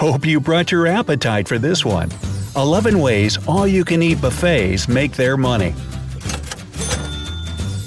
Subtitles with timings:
[0.00, 2.08] Hope you brought your appetite for this one.
[2.56, 5.74] 11 ways all you can eat buffets make their money.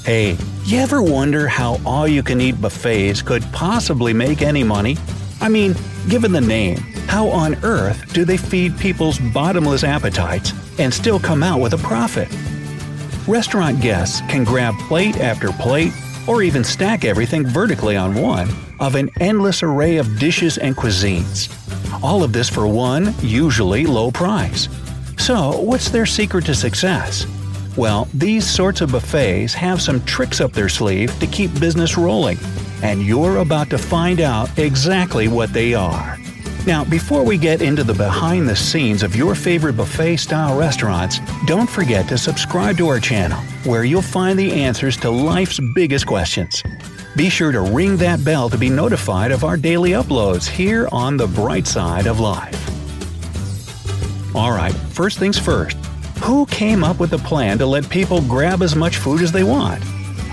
[0.06, 4.96] Hey, you ever wonder how all you can eat buffets could possibly make any money?
[5.42, 5.74] I mean,
[6.08, 6.78] given the name,
[7.08, 11.80] how on earth do they feed people's bottomless appetites and still come out with a
[11.80, 12.28] profit?
[13.28, 15.94] Restaurant guests can grab plate after plate,
[16.28, 21.63] or even stack everything vertically on one, of an endless array of dishes and cuisines.
[22.04, 24.68] All of this for one, usually low price.
[25.18, 27.26] So, what's their secret to success?
[27.78, 32.38] Well, these sorts of buffets have some tricks up their sleeve to keep business rolling,
[32.84, 36.18] and you're about to find out exactly what they are.
[36.68, 41.20] Now, before we get into the behind the scenes of your favorite buffet style restaurants,
[41.46, 46.06] don't forget to subscribe to our channel, where you'll find the answers to life's biggest
[46.06, 46.64] questions.
[47.16, 51.16] Be sure to ring that bell to be notified of our daily uploads here on
[51.16, 52.60] the bright side of life.
[54.36, 55.78] Alright, first things first.
[56.24, 59.44] Who came up with the plan to let people grab as much food as they
[59.44, 59.84] want?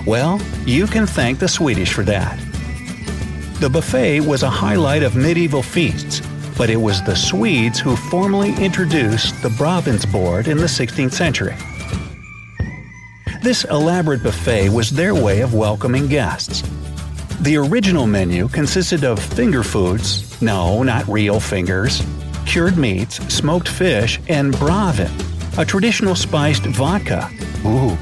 [0.07, 2.39] Well, you can thank the Swedish for that.
[3.61, 6.23] The buffet was a highlight of medieval feasts,
[6.57, 11.57] but it was the Swedes who formally introduced the brännvinsbordet in the 16th century.
[13.43, 16.63] This elaborate buffet was their way of welcoming guests.
[17.41, 22.03] The original menu consisted of finger foods no, not real fingers
[22.45, 25.11] cured meats, smoked fish, and brännvin,
[25.57, 27.31] a traditional spiced vodka.
[27.65, 27.97] Ooh.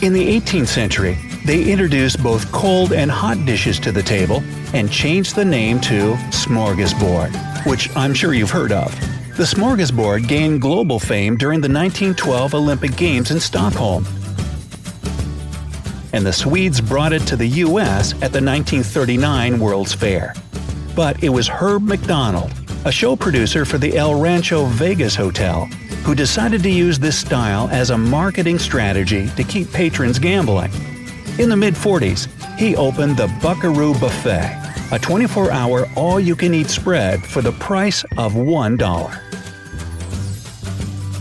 [0.00, 4.90] In the 18th century, they introduced both cold and hot dishes to the table and
[4.90, 8.90] changed the name to Smorgasbord, which I'm sure you've heard of.
[9.36, 14.06] The Smorgasbord gained global fame during the 1912 Olympic Games in Stockholm
[16.12, 18.12] and the Swedes brought it to the U.S.
[18.14, 20.34] at the 1939 World's Fair.
[20.94, 22.52] But it was Herb McDonald,
[22.84, 25.66] a show producer for the El Rancho Vegas Hotel,
[26.04, 30.72] who decided to use this style as a marketing strategy to keep patrons gambling.
[31.38, 34.58] In the mid 40s, he opened the Buckaroo Buffet,
[34.92, 39.31] a 24 hour all you can eat spread for the price of $1.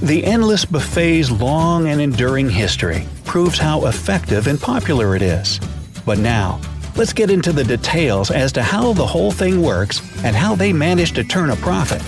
[0.01, 5.59] The endless buffet's long and enduring history proves how effective and popular it is.
[6.07, 6.59] But now,
[6.95, 10.73] let's get into the details as to how the whole thing works and how they
[10.73, 12.01] manage to turn a profit.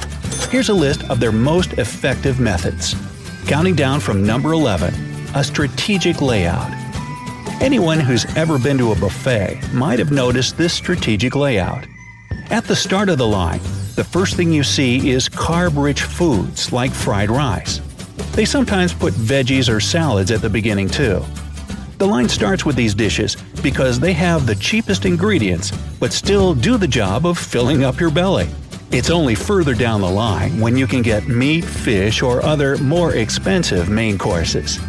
[0.50, 2.96] Here's a list of their most effective methods.
[3.46, 4.92] Counting down from number 11,
[5.36, 6.72] a strategic layout.
[7.62, 11.86] Anyone who's ever been to a buffet might have noticed this strategic layout.
[12.50, 13.62] At the start of the line,
[13.96, 17.80] the first thing you see is carb rich foods like fried rice.
[18.32, 21.24] They sometimes put veggies or salads at the beginning too.
[22.00, 26.78] The line starts with these dishes because they have the cheapest ingredients but still do
[26.78, 28.50] the job of filling up your belly.
[28.92, 33.16] It's only further down the line when you can get meat, fish, or other more
[33.16, 34.80] expensive main courses.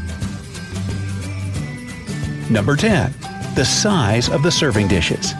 [2.51, 3.15] Number 10.
[3.55, 5.33] The size of the serving dishes.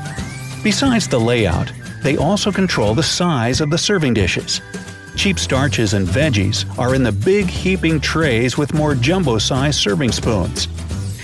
[0.63, 1.73] Besides the layout,
[2.05, 4.61] they also control the size of the serving dishes.
[5.17, 10.69] Cheap starches and veggies are in the big heaping trays with more jumbo-sized serving spoons.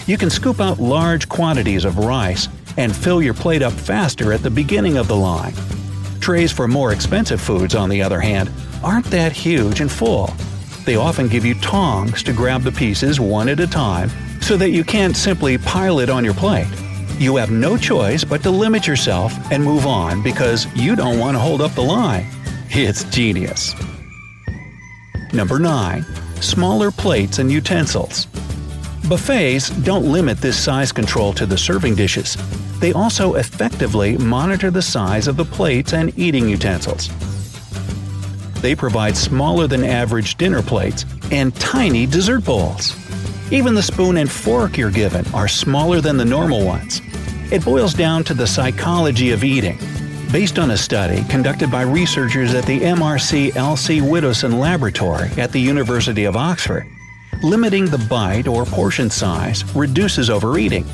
[0.09, 2.49] You can scoop out large quantities of rice
[2.79, 5.53] and fill your plate up faster at the beginning of the line.
[6.19, 8.51] Trays for more expensive foods, on the other hand,
[8.83, 10.33] aren't that huge and full.
[10.87, 14.11] They often give you tongs to grab the pieces one at a time
[14.41, 16.69] so that you can't simply pile it on your plate.
[17.21, 21.35] You have no choice but to limit yourself and move on because you don't want
[21.35, 22.27] to hold up the line.
[22.71, 23.75] It's genius.
[25.31, 26.03] Number 9.
[26.41, 28.25] Smaller plates and utensils.
[29.07, 32.39] Buffets don't limit this size control to the serving dishes.
[32.81, 37.11] They also effectively monitor the size of the plates and eating utensils.
[38.63, 42.97] They provide smaller than average dinner plates and tiny dessert bowls.
[43.53, 47.03] Even the spoon and fork you're given are smaller than the normal ones.
[47.51, 49.77] It boils down to the psychology of eating.
[50.31, 55.59] Based on a study conducted by researchers at the MRC Elsie Widdowson Laboratory at the
[55.59, 56.87] University of Oxford,
[57.43, 60.85] limiting the bite or portion size reduces overeating.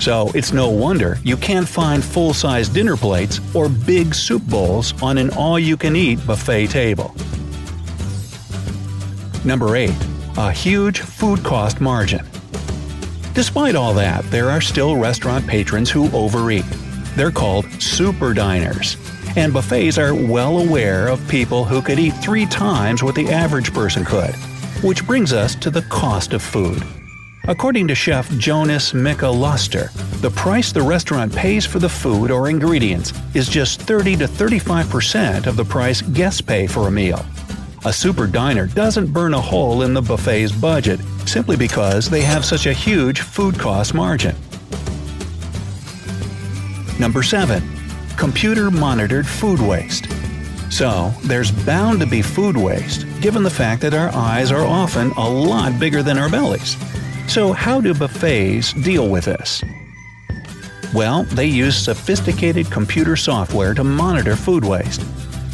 [0.00, 5.00] So it's no wonder you can't find full size dinner plates or big soup bowls
[5.00, 7.14] on an all you can eat buffet table.
[9.44, 9.92] Number 8.
[10.38, 12.26] A huge food cost margin.
[13.34, 16.64] Despite all that, there are still restaurant patrons who overeat.
[17.14, 18.96] They're called super diners.
[19.36, 23.72] And buffets are well aware of people who could eat three times what the average
[23.72, 24.34] person could.
[24.82, 26.82] Which brings us to the cost of food.
[27.44, 29.90] According to chef Jonas Mika Luster,
[30.20, 35.46] the price the restaurant pays for the food or ingredients is just 30 to 35%
[35.46, 37.24] of the price guests pay for a meal.
[37.84, 41.00] A super diner doesn't burn a hole in the buffet's budget
[41.30, 44.34] simply because they have such a huge food cost margin.
[46.98, 47.62] Number 7.
[48.16, 50.06] Computer monitored food waste.
[50.70, 55.10] So, there's bound to be food waste, given the fact that our eyes are often
[55.12, 56.76] a lot bigger than our bellies.
[57.28, 59.62] So, how do buffets deal with this?
[60.92, 65.02] Well, they use sophisticated computer software to monitor food waste.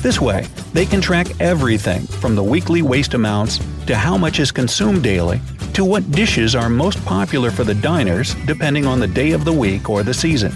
[0.02, 4.50] This way, they can track everything from the weekly waste amounts to how much is
[4.50, 5.40] consumed daily
[5.76, 9.52] to what dishes are most popular for the diners depending on the day of the
[9.52, 10.50] week or the season.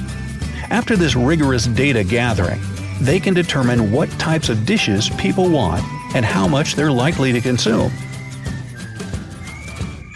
[0.70, 2.58] After this rigorous data gathering,
[3.02, 5.84] they can determine what types of dishes people want
[6.14, 7.92] and how much they're likely to consume.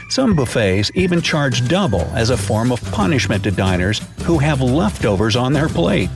[0.09, 5.37] Some buffets even charge double as a form of punishment to diners who have leftovers
[5.37, 6.09] on their plate.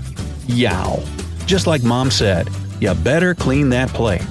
[0.46, 1.04] Yow!
[1.44, 2.48] Just like mom said,
[2.80, 4.24] you better clean that plate.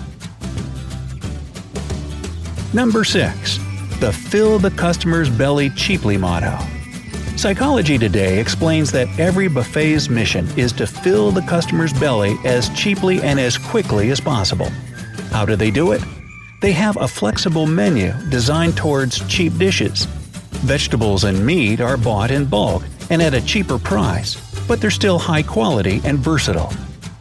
[2.73, 3.66] Number 6.
[3.99, 6.55] The Fill the Customer's Belly Cheaply motto.
[7.35, 13.19] Psychology Today explains that every buffet's mission is to fill the customer's belly as cheaply
[13.23, 14.69] and as quickly as possible.
[15.31, 16.03] How do they do it?
[16.61, 20.05] They have a flexible menu designed towards cheap dishes.
[20.61, 24.35] Vegetables and meat are bought in bulk and at a cheaper price,
[24.67, 26.71] but they're still high quality and versatile.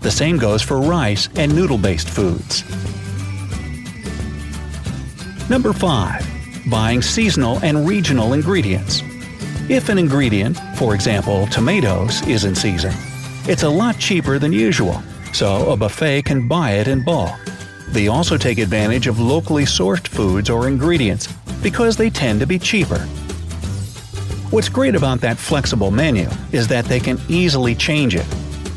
[0.02, 2.64] The same goes for rice and noodle based foods.
[5.48, 6.25] Number 5.
[6.68, 9.00] Buying seasonal and regional ingredients.
[9.68, 12.92] If an ingredient, for example tomatoes, is in season,
[13.46, 15.00] it's a lot cheaper than usual,
[15.32, 17.38] so a buffet can buy it in bulk.
[17.90, 21.32] They also take advantage of locally sourced foods or ingredients
[21.62, 22.98] because they tend to be cheaper.
[24.50, 28.26] What's great about that flexible menu is that they can easily change it.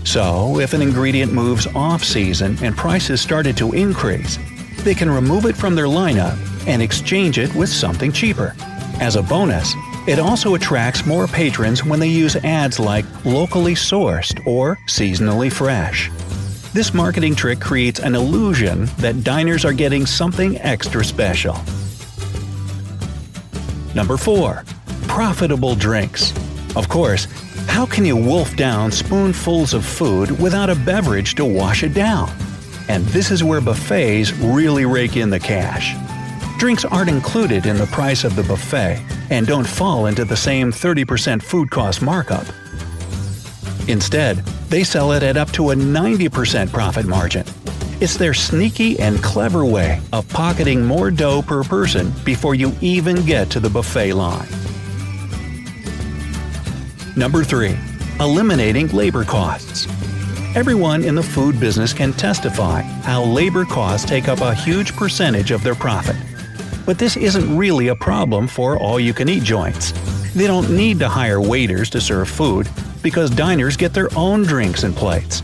[0.03, 4.37] So, if an ingredient moves off season and prices started to increase,
[4.83, 6.37] they can remove it from their lineup
[6.69, 8.55] and exchange it with something cheaper.
[9.01, 9.73] As a bonus,
[10.07, 16.09] it also attracts more patrons when they use ads like locally sourced or seasonally fresh.
[16.73, 21.57] This marketing trick creates an illusion that diners are getting something extra special.
[23.95, 24.63] Number 4.
[25.07, 26.31] Profitable drinks.
[26.75, 27.25] Of course,
[27.67, 32.29] how can you wolf down spoonfuls of food without a beverage to wash it down?
[32.87, 35.95] And this is where buffets really rake in the cash.
[36.59, 40.73] Drinks aren't included in the price of the buffet and don't fall into the same
[40.73, 42.45] 30% food cost markup.
[43.87, 47.45] Instead, they sell it at up to a 90% profit margin.
[48.01, 53.23] It's their sneaky and clever way of pocketing more dough per person before you even
[53.25, 54.49] get to the buffet line.
[57.15, 57.73] Number 3.
[58.19, 59.87] Eliminating labor costs.
[60.57, 65.51] Everyone in the food business can testify how labor costs take up a huge percentage
[65.51, 66.17] of their profit.
[66.89, 69.91] But this isn't really a problem for all you can eat joints.
[70.33, 72.67] They don't need to hire waiters to serve food
[73.03, 75.41] because diners get their own drinks and plates.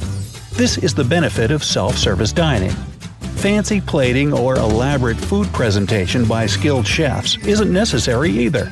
[0.57, 2.71] This is the benefit of self service dining.
[3.35, 8.71] Fancy plating or elaborate food presentation by skilled chefs isn't necessary either.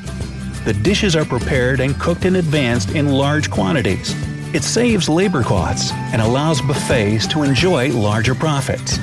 [0.64, 4.16] The dishes are prepared and cooked in advance in large quantities.
[4.52, 8.98] It saves labor costs and allows buffets to enjoy larger profits.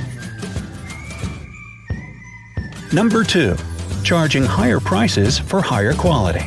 [2.94, 3.56] Number 2.
[4.04, 6.46] Charging higher prices for higher quality.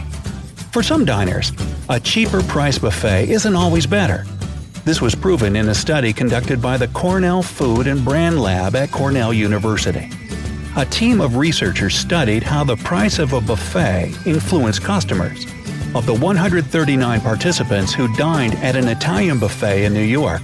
[0.72, 1.52] For some diners,
[1.88, 4.26] a cheaper price buffet isn't always better.
[4.84, 8.90] This was proven in a study conducted by the Cornell Food and Brand Lab at
[8.90, 10.10] Cornell University.
[10.76, 15.46] A team of researchers studied how the price of a buffet influenced customers.
[15.94, 20.42] Of the 139 participants who dined at an Italian buffet in New York,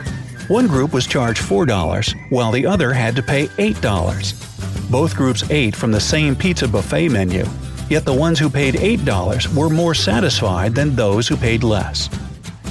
[0.49, 4.50] one group was charged $4, while the other had to pay $8.
[4.90, 7.44] Both groups ate from the same pizza buffet menu,
[7.88, 12.11] yet the ones who paid $8 were more satisfied than those who paid less.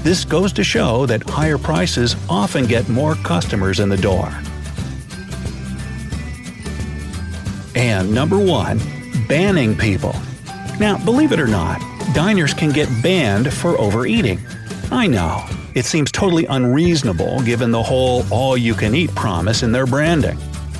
[0.04, 4.30] This goes to show that higher prices often get more customers in the door.
[7.74, 8.80] And number one,
[9.30, 10.14] banning people.
[10.78, 11.80] Now, believe it or not,
[12.14, 14.42] diners can get banned for overeating.
[14.92, 19.72] I know, it seems totally unreasonable given the whole all you can eat promise in
[19.72, 20.38] their branding.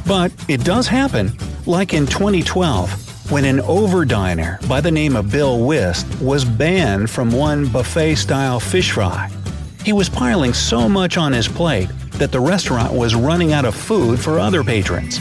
[0.08, 1.32] But it does happen,
[1.66, 7.32] like in 2012, when an overdiner by the name of Bill Wisth was banned from
[7.32, 9.30] one buffet style fish fry.
[9.84, 13.76] He was piling so much on his plate that the restaurant was running out of
[13.76, 15.20] food for other patrons.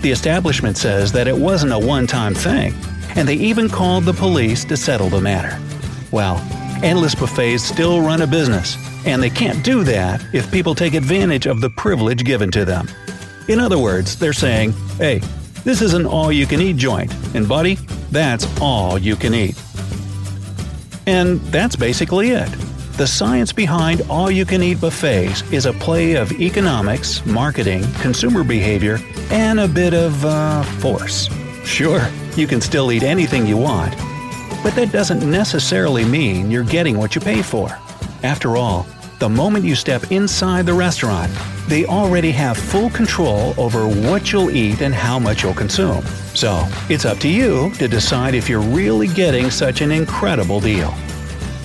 [0.00, 2.74] The establishment says that it wasn't a one time thing.
[3.16, 5.58] and they even called the police to settle the matter.
[6.12, 6.38] Well,
[6.82, 11.46] endless buffets still run a business, and they can't do that if people take advantage
[11.46, 12.86] of the privilege given to them.
[13.50, 15.18] In other words, they're saying, hey,
[15.64, 17.74] this is an all you can eat joint, and buddy,
[18.12, 19.60] that's all you can eat.
[21.08, 22.48] And that's basically it.
[22.96, 28.44] The science behind all you can eat buffets is a play of economics, marketing, consumer
[28.44, 29.00] behavior,
[29.32, 31.28] and a bit of, uh, force.
[31.64, 33.96] Sure, you can still eat anything you want,
[34.62, 37.76] but that doesn't necessarily mean you're getting what you pay for.
[38.22, 38.86] After all,
[39.18, 41.32] the moment you step inside the restaurant,
[41.70, 46.04] they already have full control over what you'll eat and how much you'll consume.
[46.34, 50.90] So, it's up to you to decide if you're really getting such an incredible deal.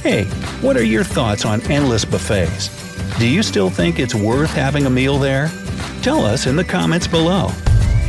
[0.04, 0.26] Hey,
[0.62, 2.70] what are your thoughts on endless buffets?
[3.18, 5.50] Do you still think it's worth having a meal there?
[6.04, 7.50] Tell us in the comments below.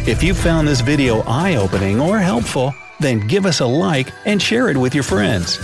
[0.06, 4.68] If you found this video eye-opening or helpful, then give us a like and share
[4.68, 5.58] it with your friends.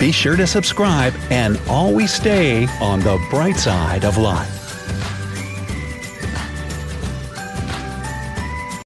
[0.00, 4.65] Be sure to subscribe and always stay on the bright side of life.